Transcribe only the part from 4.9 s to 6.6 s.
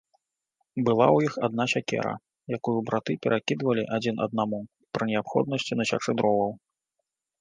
пры неабходнасці насячы дроваў.